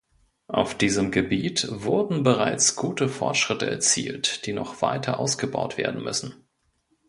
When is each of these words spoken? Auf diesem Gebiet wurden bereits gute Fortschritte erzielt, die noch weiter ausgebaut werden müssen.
Auf 0.47 0.75
diesem 0.75 1.11
Gebiet 1.11 1.67
wurden 1.69 2.23
bereits 2.23 2.75
gute 2.75 3.07
Fortschritte 3.07 3.69
erzielt, 3.69 4.47
die 4.47 4.53
noch 4.53 4.81
weiter 4.81 5.19
ausgebaut 5.19 5.77
werden 5.77 6.03
müssen. 6.03 6.33